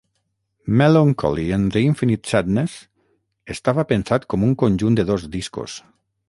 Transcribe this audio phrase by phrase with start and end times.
[0.65, 2.73] "Mellon Collie and the Infinite Sadness"
[3.57, 5.79] estava pensat com un conjunt de dos discos.